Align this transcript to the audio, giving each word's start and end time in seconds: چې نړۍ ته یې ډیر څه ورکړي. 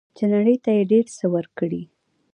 چې 0.17 0.23
نړۍ 0.33 0.55
ته 0.63 0.69
یې 0.77 0.83
ډیر 0.91 1.05
څه 1.17 1.25
ورکړي. 1.35 1.81